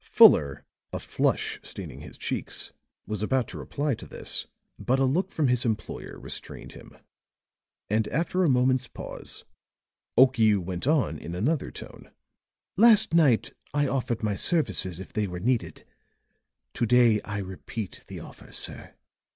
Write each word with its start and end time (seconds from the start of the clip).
Fuller, 0.03 0.65
a 0.91 0.99
flush 0.99 1.59
staining 1.61 1.99
his 2.01 2.17
cheeks, 2.17 2.71
was 3.05 3.21
about 3.21 3.47
to 3.49 3.59
reply 3.59 3.93
to 3.93 4.07
this; 4.07 4.47
but 4.79 4.97
a 4.97 5.05
look 5.05 5.29
from 5.29 5.47
his 5.47 5.63
employer 5.63 6.19
restrained 6.19 6.71
him. 6.71 6.97
And 7.87 8.07
after 8.07 8.43
a 8.43 8.49
moment's 8.49 8.87
pause, 8.87 9.43
Okiu 10.17 10.59
went 10.59 10.87
on 10.87 11.19
in 11.19 11.35
another 11.35 11.69
tone: 11.69 12.09
"Last 12.77 13.13
night 13.13 13.53
I 13.75 13.85
offered 13.87 14.23
my 14.23 14.35
services 14.35 14.99
if 14.99 15.13
they 15.13 15.27
were 15.27 15.39
needed; 15.39 15.85
to 16.73 16.87
day 16.87 17.21
I 17.21 17.37
repeat 17.37 18.01
the 18.07 18.21
offer, 18.21 18.51
sir." 18.51 18.95